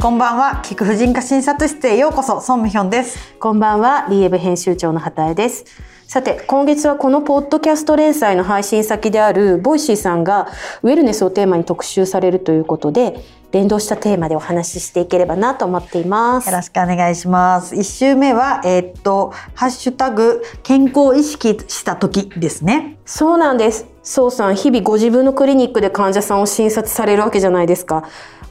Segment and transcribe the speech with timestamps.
[0.00, 3.18] こんばんは、聴く婦人科診察室へようこそ、宋美玄です。
[3.40, 5.64] こんばんは、リーエブ編集長の畑江です。
[6.06, 10.46] さて、今月はこのポッドキャスト連載の配信先であるボイシーさんが
[10.84, 13.18] ウェルネスをテーマに特集されるということで、
[13.50, 16.48] 連動したテーマでお話ししていければなと思っています。
[16.48, 17.74] よろしくお願いします。
[17.74, 22.98] 一週目は、えーっと、ハッシュタグ、健康を意識した時ですね。
[23.04, 23.86] そうなんです。
[24.04, 28.04] 宋さん、日々ご自分のクリニックで患者さんを診察されるわけじゃないですか。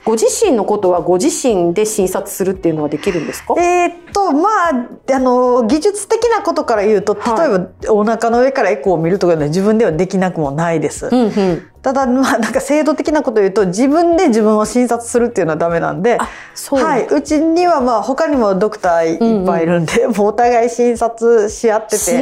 [0.07, 3.55] ご自身のことはご自身で診察するっていうのはできるんですか？
[3.57, 7.49] えーっと、まあ、あの、技術的なことから言うと、例はい
[7.83, 11.09] えば、お腹の上からエコーを見るとかね、自分ではできなくもないです。
[11.11, 11.67] うんうん。
[11.81, 16.83] ただ、まあ、なんか制度的なことを言うと、自分で自分を診察するっていうのはダメなんで、あ、そう。
[16.83, 22.19] はい、うちにはまあ他にもドクターいっぱいいるんで、もうお互い診察し合ってて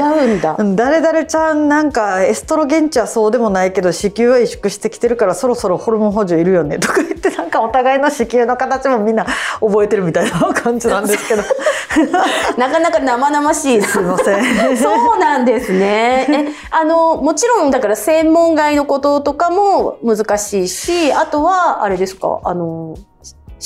[0.75, 9.25] 誰々ちゃんなんかエストロゲン値はそうでもないけど子宮は萎縮してきてるからそろそろホルモン補助いるよねとか言ってなんかお互いの子宮の形もみんな
[9.59, 11.43] 覚えてるみたいな感じなんですけど
[12.57, 14.77] なかなか生々しいですすいません。
[14.77, 16.27] そうなんですね。
[16.29, 22.95] え、あの、もちろん、だから専門外のこととかも難しいし、あとは、あれですか、あの、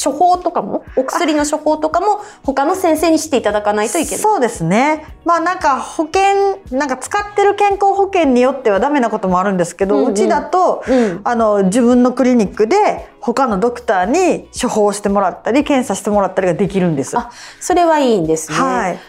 [0.02, 4.20] 処方とかも、お薬の処方とかも、他の先生にしていただかないといけない。
[4.20, 5.06] そうですね。
[5.26, 17.18] まあなんか保険なんか使ってる健康保険によってはダメなこともあるんですけど、ううんうんちだと、うんあの自分のクリニックで他のドクターに処方してもらったり検査してもらったりができるんです。
[17.18, 18.58] あ、それはいいんですね。
[18.58, 19.00] はい。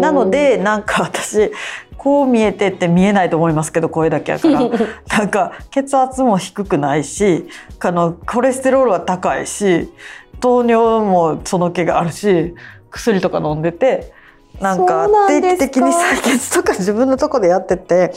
[0.00, 1.50] なの、でなんか私
[1.98, 4.60] こう見えてって見えないと思いますけど声だけやから
[5.18, 7.48] なんか血圧も低くないし
[7.80, 9.92] あのコレステロールは高いし
[10.40, 12.54] 糖尿もその気があるし
[12.90, 14.16] 薬とか飲んでて。
[14.60, 18.12] なんか定期的に採血とか自分のとこでやってて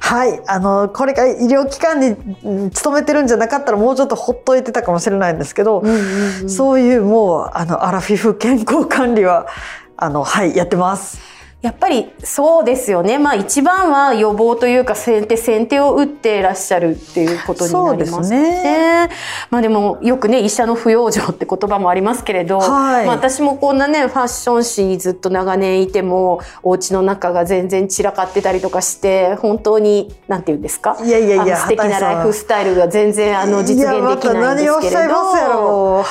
[0.00, 9.46] はいあのこれが医療機関にうん勤めてるんじゃなかったらもうちょっとほっといてたかもしれないんですけど、うんうんうんそういうもうあのアラフィフ健康管理は
[9.98, 11.31] あのはいやってます。
[11.62, 13.18] やっぱりそうですよね。
[13.18, 19.10] まあ一番は予防というか先手先手を打っていらっしゃるっていうことになりますそうですね。
[19.48, 23.06] まあでもよくね医者の不養生って言葉もありますけれど、はい。
[23.06, 30.98] まあ私もこんなねファッション誌にずっと長年いてもお家の中が全然散らかってたりとかして本当になんて言うんですか？
[31.00, 35.12] いやいやいや素敵なライフスタイルが全然あの実現できないんですけれど。
[35.12, 36.04] ろ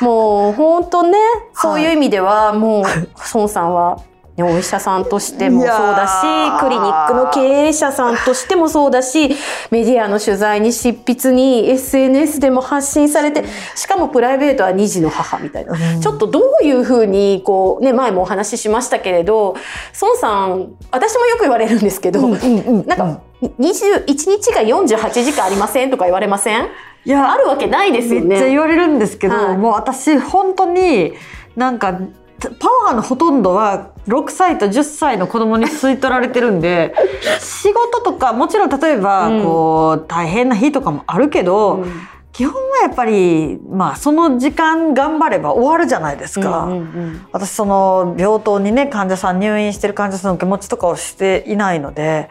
[0.00, 1.18] もう本当ね、
[1.54, 2.84] そういう意味ではもう
[3.34, 4.02] 孫さんは、ね、
[4.42, 9.30] お医者さんとしてもそうだしクリニックの経営者さんとしてもそうだし
[9.70, 13.44] メディアの取材に執筆に SNS でも発信されて
[13.74, 16.00] しかもプライベートは2児の母みたいな、うん。
[16.00, 19.56] ちょっとどういうふうにこう、ね、前もお話ししましたけれど
[20.00, 26.68] 孫さん私もよく言われるんですけど、うんうんうんなんか21日が48時間ありませんとか言われません？
[27.04, 28.26] いやあるわけないですよね。
[28.26, 29.56] めっちゃ言われるんですけど、はい。
[29.56, 31.12] もう私本当に
[31.54, 32.00] なんか
[32.38, 36.94] パワーのほとんどは6歳と10歳の子供に吸い取られてるんで
[37.40, 39.42] 仕事とかもちろん例えばうん。
[39.42, 41.92] こう大変な日とかもあるけど、うん。
[42.32, 46.64] 基本はやっぱりまあその時間頑張れば終わるじゃないですか。
[46.64, 47.26] うんうんうん。
[47.32, 52.30] 私その病棟にね患者さん入院してる患者さんの受け持ちとかをしていないので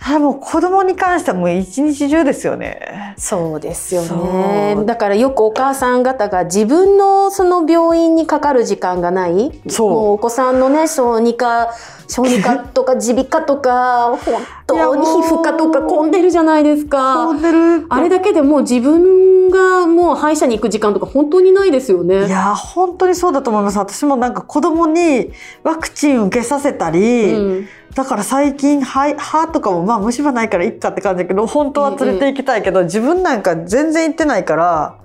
[0.00, 3.14] ただもう子供に関してはもう一日中ですよね。
[3.18, 4.76] そうですよね。
[4.86, 9.60] だからよくお母さん方が自分のその病院にかかる時間がない。
[9.68, 11.74] そうもうお子さんのね小児科
[12.06, 14.18] 小児科とか耳鼻科とか本
[14.66, 17.26] 当に皮膚科とか混んでるじゃないですか。
[17.26, 22.26] 混んでるあれだけでもう自分がもう歯医者に行く時間とか本当にないですよね。
[22.26, 25.32] いや本当にそうだと思います私もなんか子供に
[25.64, 35.00] ワクチン受けさせたり、うんだから最近歯歯とかもまあ虫歯ないからいっかって感じだけど本当は連れて行きたいけど、自分なんか全然行ってないから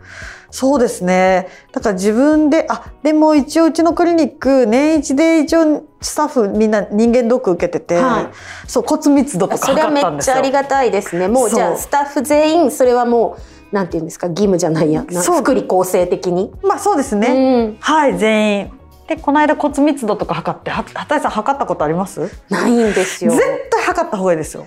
[0.52, 10.34] そうですねだから自分であでも一応うちのクリニック年一で一応スタッフみんな人間ドック受けてて、はいそう骨密度とかそれはめっ測ったんですよ。
[10.36, 11.28] ちゃありがたいですね。
[11.28, 13.38] もうじゃあスタッフ全員それはも
[13.72, 15.04] うなんていうんですか義務じゃないや。
[15.04, 16.54] 福利厚生的に？
[16.62, 18.72] まあそうですね、うんはい全員
[19.08, 22.32] でこの間骨密度とか測っては畑井さん測ったことあります？
[22.50, 23.32] ないんですよ。
[23.32, 24.66] 絶対測った方がいいですよ。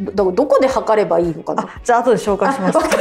[0.00, 1.62] どどこで測ればいいのかな？
[1.64, 2.78] あじゃあ後で紹介します。
[2.80, 3.00] 本当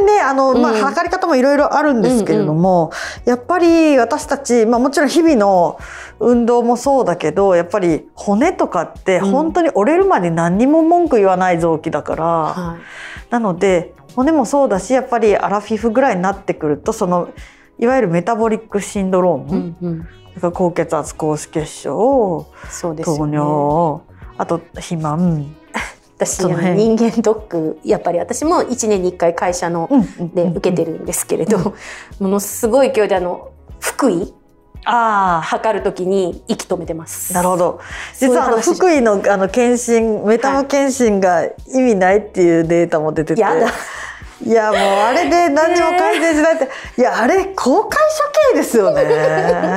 [0.00, 0.78] にねあの、まあうん。
[0.80, 2.90] 測り方もいろいろあるんですけれども、
[3.24, 5.78] やっぱり私たち、まあ、もちろん日々の
[6.20, 9.30] 運動もそうだけどやっぱり骨とかってうん。
[9.30, 12.76] 本当に折れるまで何にも文句言わない臓器だから、は
[13.30, 17.28] なので骨もそうだしやっぱりアラフィフぐらいになってくるとその
[17.82, 19.58] いわゆるメタボリックシンドローム、い。
[19.58, 19.98] うんうん。
[20.34, 23.36] だから高血圧高脂血症そうですよ糖ね。
[23.36, 24.02] 尿、
[24.38, 25.56] あと肥満。
[26.16, 29.90] 私人間ドックやっぱり私も1年に1回会社の
[30.32, 31.74] で受けてるるんですけれど、
[32.20, 33.50] ものすごい勢いであの
[33.80, 34.32] 福井
[34.84, 37.32] ああ測るときに息止めてます。
[37.34, 37.80] なるほど。
[38.14, 43.72] 実はあの福井のあの検診メタボ検診が意味ないっていうデータも出てて、やだ
[44.44, 46.68] いやもうあれで何にも改善しないって、
[46.98, 49.02] いやあれ公開処刑ですよね。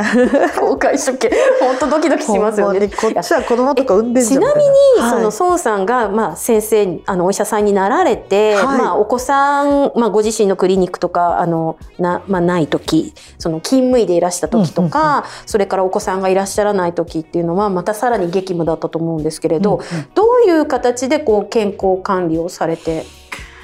[0.60, 1.32] 公開処刑。
[1.60, 2.90] 本当ドキドキしますよね。
[2.90, 4.70] こっちは子供とか産んでちなみに、
[5.00, 5.10] はい。
[5.12, 8.78] その宋さんが、まあ、先生にあのお医者さんになられて、はい。
[8.80, 20.08] まあ、お子さん、まあ、ご自身のクリニックとかあのな,、まあ、ない時その勤務医でいらした時とか、それからお子さんがいらっしゃらない時っていうのはまたさらに激務だったと思うんですけれど、うんうん。
[20.16, 23.06] どういう形でこう健康管理をされて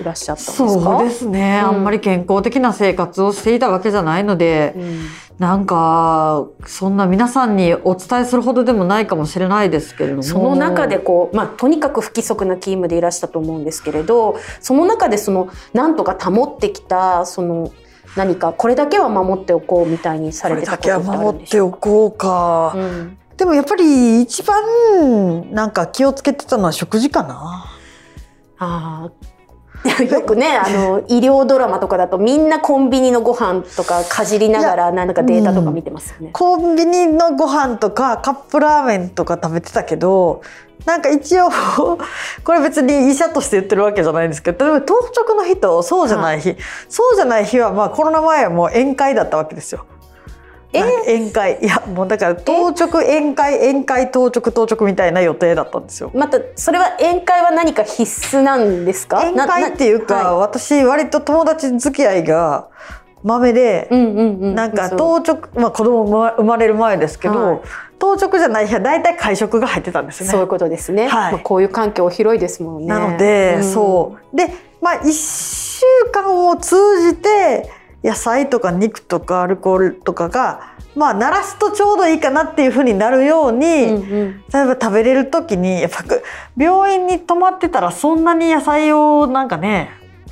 [0.01, 0.67] いらっしゃったんですか？
[0.67, 1.69] そうですね、うん。
[1.69, 5.05] あんまり健康的な生活をしていたわけじゃないので、うん。
[5.39, 10.23] なんかそんな皆さんにお伝えするほどでもないかもしれないですけれども。
[10.23, 17.71] その中でこう、まあ、とにかく不規則な勤務でいらしたと思うんですけれどその中でそのなんとか保ってきたその
[18.15, 23.17] 何かこれだけは守っておこうみたいにさこれてたことってあるん守ってでしょうおこうか、うん。
[23.37, 27.65] でもやっぱり一番なんか気をつけてたのは食事かな。
[28.59, 29.11] ああ
[30.11, 36.29] よくねあの医療ドラマとかだとみんなコンビニのご飯とかかじりながらなんかデータとか見てますよね。
[36.33, 40.41] コンビニのご飯とかカップラーメンとか食べてたけど
[40.85, 41.49] なんか一応
[42.43, 44.95] これ別に医者として言ってるわけじゃないんですけど例えば当
[45.25, 46.55] 直の日とそうじゃない日、
[46.89, 49.85] そうじゃない日はまあコロナ前はもう宴会だったわけですよ。
[50.73, 50.79] え？
[50.79, 51.59] なんか宴会。
[51.61, 56.11] いやもうだから当直宴会宴会当直当直みたいな予定だったんですよ。
[56.13, 58.03] またそれは宴会は何か必
[58.37, 59.19] 須なんですか？
[59.19, 62.69] 宴会っていうか、は私割と友達付き合いが
[63.23, 67.61] まめで、いうんうんうん、なんか当直、まあ、子供も生まれる前ですけど、はい。
[67.99, 70.29] 当直じゃない日は大体会食が入ってたんですね。
[70.29, 71.07] そういうことですね。
[71.07, 71.31] はい。
[71.33, 72.87] まあ、こういう環境広いですもんね。
[72.87, 73.63] なので、ん。
[73.63, 74.35] そう。
[74.35, 74.47] で
[74.81, 77.69] まあ1週間を通じて
[78.03, 86.03] 野菜とか肉とかアルコールとかがまあ鳴らすとちょうどいいかなっていうふうになるように、うんうん例えば食べれる時にやっぱ
[86.57, 89.89] 病院に泊まってたらそんなに野菜をなんかね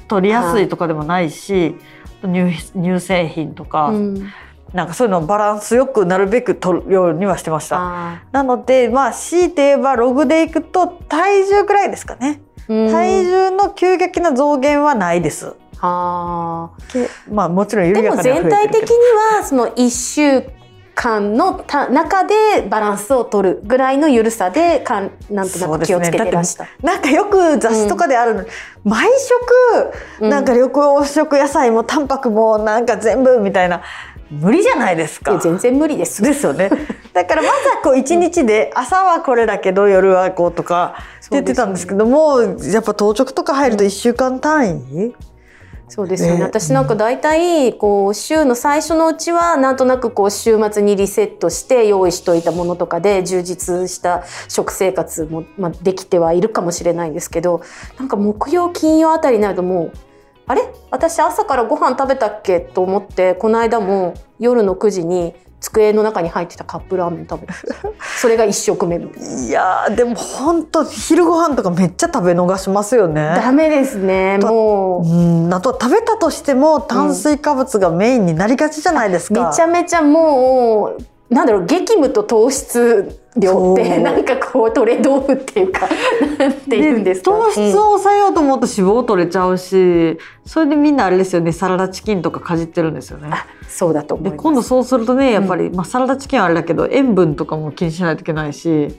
[0.09, 1.75] 取りやすいとかでもないし、
[2.21, 4.29] 乳乳製品とか、うん
[4.73, 7.77] なんかそういうのをバランスよくなるべく取るようにはしてました。
[7.79, 12.41] あなのでまあ強いて言えばログでいくと体重ぐらいですかね。
[12.67, 15.55] ー体重の急激な増減はないです。
[15.81, 18.95] あけまあもちろんーでも全体的に
[19.37, 20.43] はその1週
[20.93, 22.33] 間のた中で
[22.69, 26.67] バランスを取るぐらいの緩さでかんなんとなく気をつけてらした。
[26.83, 28.45] なんかよく雑誌とかであるの、
[28.83, 29.07] 毎
[30.19, 33.81] 食うんなんか緑黄色野菜もタンパクもなんか全部みたいな
[34.29, 35.39] 無理じゃないですか。
[35.39, 36.21] 全然無理です。
[36.21, 36.69] ですよね。
[37.13, 45.15] だからまずはこう一日で朝はこれだけど夜はこうとかって言ってたんですけども、やっぱ当直とか入ると1週間単位、
[45.89, 46.37] そうですよね。
[46.39, 57.61] ね私なんか大体こう週の最初のうちはなんとなくこう週末にリセットして用意しといたものとかで充実した食生活もまあできてはいるかもしれないんですけど、
[57.97, 60.08] なんか木曜金曜あたりになるともう
[60.49, 60.63] あれ？
[60.89, 62.59] 私朝からご飯食べたっけ？
[62.59, 67.53] と思ってこの間も夜の9時に机の中に入ってたカップラーメン食べた
[68.17, 73.33] それが一食目みたいないやーでも本当昼ご飯とかめっちゃ食べ逃しますよね。
[73.35, 75.07] ダメですねもう。
[75.07, 79.49] うん、あとは食べたとしても炭水化物がメインになりがちじゃないですか。
[79.49, 85.87] めちゃめちゃもうなんだろう激務と糖質量ってなんかこうトレードオフっていうか
[86.39, 87.31] なんて言うんですか？
[87.31, 93.29] 糖質を抑えようと思うと脂肪取れちゃうし、それでみんなあれですよねサラダチキンとかかじってるんですよね。
[93.31, 94.37] あそうだと思います。
[94.37, 98.97] で今度そうするとねやっぱり、まあ、サラダチキンはあれだけど塩分とかも気にしないといけないし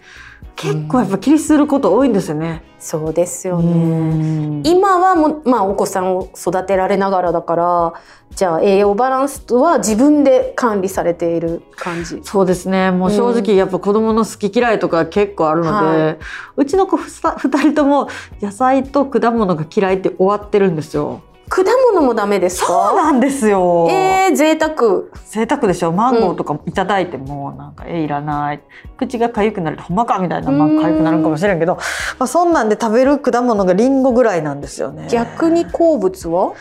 [0.56, 2.62] 結構やっぱ気にすること多いんですよね。
[2.78, 4.66] そうですようねん。
[4.66, 7.92] 今はもう、まあ、お子さんを育てられながらだから
[8.34, 12.20] じゃあ栄養バランスは自分で管理されている感じ。
[12.22, 12.90] そうですね。
[12.90, 16.16] もう正直やっぱ子供の好き嫌いとか結構あるので、は
[16.56, 18.08] うちの子ふた二人とも
[18.40, 21.22] 野菜と果物が嫌いって終わってるんですよ。
[21.50, 23.88] 果物もダメですそうかなんですよ。
[23.90, 25.02] えー、贅沢。
[25.26, 25.90] 贅沢でしょ？
[25.90, 28.62] マンゴーとかいただいてもなんか、えいらない。
[28.96, 30.78] 口が痒くなるとほんまかみたいな、まあ、うん。
[30.78, 35.08] 痒くなるかもしれんけど、まあ、そんなんで食べる果物がリンゴぐらいなんですよね。
[35.10, 36.54] 逆に好物は？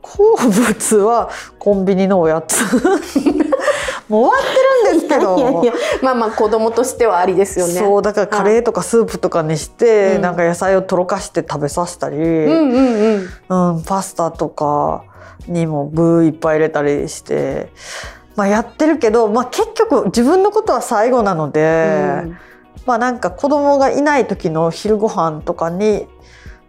[0.00, 2.56] 好物はコンビニのおやつ
[4.08, 4.54] もう終わっ
[4.86, 5.36] てるんですけど。
[5.36, 5.72] いやいや
[6.02, 7.74] まあまあ子供としてはありですよね。
[7.74, 10.22] そうだからカレーとかスープとかにして、うん。
[10.22, 13.76] なんか野菜をとろかして食べさせたり、うんうんうん。
[13.76, 15.04] うん、パスタとか
[15.46, 17.70] にも具いっぱい入れたりして、
[18.36, 22.38] まあ、やってるけど、まあ、結局自分のことは最後なので、うん。
[22.86, 26.06] まあなんか子供がいない時の昼ご飯とかに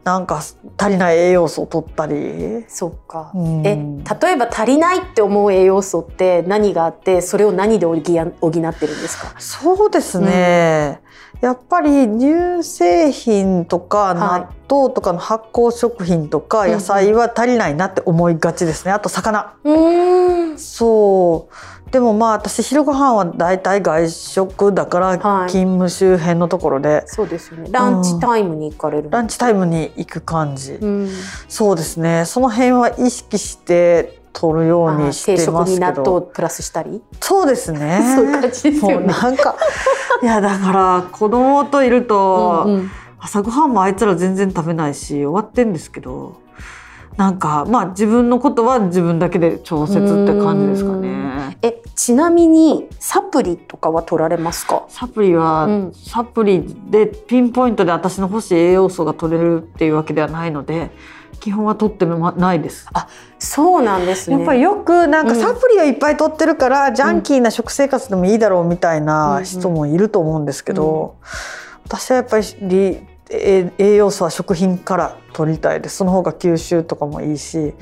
[0.10, 0.42] なんか
[0.78, 2.66] 足りない栄養素を取ったり。
[2.68, 3.62] そっか、うん。
[3.68, 3.76] え
[4.22, 9.36] 例えば足りないって思う栄養素って何があってそれを何で補ってるんですか？
[9.38, 11.00] そうですね、
[11.42, 14.42] やっぱり乳製品とかはい。
[14.42, 18.92] 納豆とかの発酵食品とかうん野菜は足りないなって思いがちですね。
[18.92, 19.54] あと魚。
[19.64, 20.19] うん
[20.60, 21.92] そう。
[21.92, 25.50] でもまあ私昼ご飯はだいたい外食だからはい。
[25.50, 27.04] 勤務周辺のところで。
[27.08, 27.70] そうですよね。
[27.72, 29.10] ランチタイムに行かれる。
[29.10, 31.10] ランチタイムに行く感じ、うん。
[31.48, 32.26] そうですね。
[32.26, 37.02] その辺は意識して取るようにしてますけに納豆どプラスしたり？
[37.20, 38.02] そうですね。
[38.16, 39.08] そういう感じですよね。
[39.08, 39.56] なんか
[40.22, 42.92] いやだから子供といると、うんうん。
[43.22, 46.38] 朝ごはんもあいつら全然食べないし終わってんですけど
[47.20, 51.58] なんかまあ自分のことは自分だけで調節って感じですかね。
[51.62, 54.86] えちなみにサプリとかは取られますか？
[54.88, 55.94] サプリは、うん。
[55.94, 60.92] サプリでピンポイントで私の欲しい栄養素が取れるっていうわけではないので
[61.42, 62.88] 基本は取ってもないです。
[63.38, 64.38] そうなんですね。
[64.38, 65.42] やっぱりよくなんかうん。
[65.42, 71.18] サプリをいっぱい取ってるから、ジャンキーな食生活でもいいだろうみたいな人もいると思うんですけど、
[71.84, 75.98] 私はやっぱり栄養素は食品から取りたいです。
[75.98, 77.76] その方が吸収とかもいいしうんうん。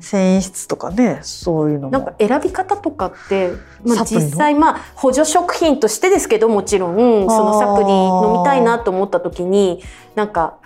[0.00, 1.92] 繊維質とかねそういうのも。
[1.92, 3.50] なんか選び方とかって、
[3.84, 6.96] まあ、実際まあ補助食品としてですけどもちろん
[7.28, 9.82] そのサプリ飲みたいなと思った時に
[10.14, 10.58] なんか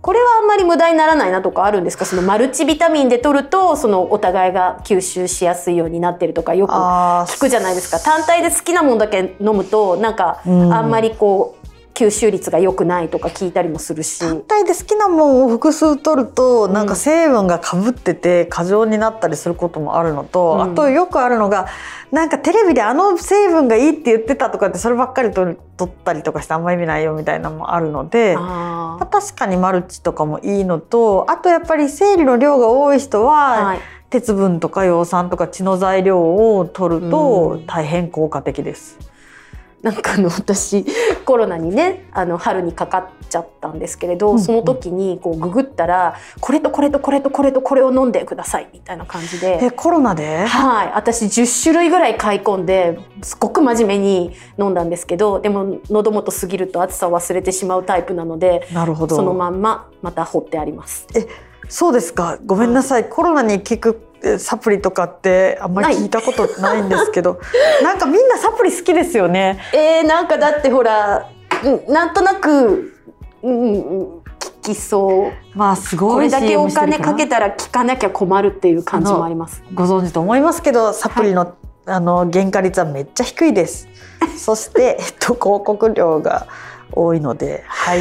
[0.00, 2.06] これはあんまり無駄にならないなとかあるんですか？
[2.06, 8.00] そのマルチビタミンで取るとそのお互いが吸収しやすいようになってるとかよく聞くじゃないですか。
[8.00, 10.72] 単体で好きなもんだけ飲むとなんかうん。
[10.72, 11.59] あんまりこう
[12.00, 14.18] 吸収率が良くないとか聞いたりもするし。
[14.18, 21.68] 単体で好きなもんを複数取るとんなんか成分がかぶってて過剰になったりすることもあるのと、うんあとよくあるのが
[22.10, 28.36] なんかテレビであの成分がいいって言ってたとかってそればっかり取ったりとかしてあんま意味ないよみたいなのもあるので。
[28.36, 33.80] あまあ確かにマルチとかもいいのとあとやっぱり生理の量が多い人ーは、はい
[34.10, 38.98] 鉄分とか葉酸とか血の材料を取るとうん大変効果的です。
[39.82, 40.84] なんかあの私
[41.24, 44.40] コロナにねあの春にかかっちゃったんですけれど、うんうん。
[44.40, 49.70] その時にこうググったらこれとこれとこれとこれとこれを飲んでくださいみたいな感じえで。
[49.70, 50.44] コロナで？
[50.44, 59.16] はい、私10種類ぐらい買い込んですごく真面目に飲んだんですけどでも喉元過ぎると暑さを忘れてしまうタイプなのでなるほど。
[59.16, 61.06] そのまんままた放ってあります。
[61.68, 62.38] そうですか。
[62.44, 67.40] ごめんなさい、コロナに効くえサプリとかってあんまり聞いたことないんですけど
[67.82, 69.58] なんかみんなサプリ好きですよね。
[69.72, 71.28] えー、なんかだってほら
[71.64, 72.92] うんなんとなく、
[73.42, 74.22] うんうん、効
[74.62, 79.62] きそうまあすごいこれだけお金かけたら効かなきゃ困るっていう感じもあります。
[79.74, 81.54] ご存知と思いますけどサプリの,、
[81.86, 83.88] あの原価率はめっちゃ低いです。
[84.36, 86.46] そして、えっと、広告料が
[86.92, 88.00] 多いのではい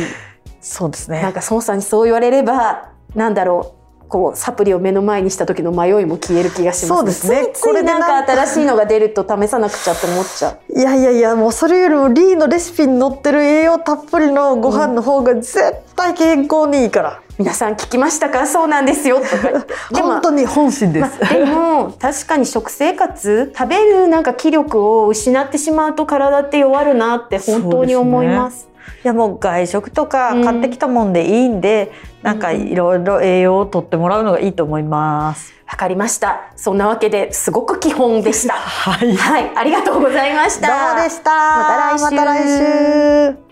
[0.62, 1.22] そうですね。
[1.22, 3.79] なんか孫さんにそう言われればなんだろう
[4.10, 10.80] こうサプリを目の前にした時の迷いも消える気がします、そうですねついついなんか新しいのが出ると試さなくちゃって思っちゃう。
[10.80, 15.62] いやいやいやもうそれよりもリーのレシピに載ってる栄養たっぷりのご飯の方が絶
[15.96, 18.48] 対健康にいいから、皆さん聞きましたか？
[18.48, 21.20] そうなんですよとか本当に本心です。
[21.22, 28.68] まあでも確かに食生活食べるなんか気力を失ってしまうと体って弱るなって本当に思います。
[29.04, 31.92] いやもう外食とかうん買ってきたもんでいいんで、
[32.22, 35.54] なんかいろいろ栄養をとってもらうのがいいと思います。
[35.70, 36.52] わかりました。
[36.56, 38.54] そんなわけですごく基本でした。
[38.58, 39.16] はい。
[39.16, 40.96] はい、ありがとうございました。
[40.96, 41.30] どうでした？
[41.32, 43.49] また来週また来週